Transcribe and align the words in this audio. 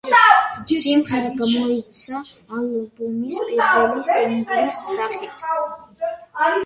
სიმღერა 0.85 1.29
გამოიცა 1.41 2.21
ალბომის 2.61 3.37
პირველი 3.51 4.01
სინგლის 4.09 4.81
სახით. 4.97 5.47